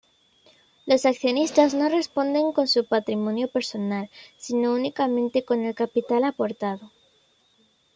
Los 0.87 1.05
accionistas 1.05 1.75
no 1.75 1.87
responden 1.87 2.53
con 2.53 2.67
su 2.67 2.87
patrimonio 2.87 3.47
personal, 3.51 4.09
sino 4.35 4.73
únicamente 4.73 5.45
con 5.45 5.63
el 5.63 5.75
capital 5.75 6.23
aportado. 6.23 6.91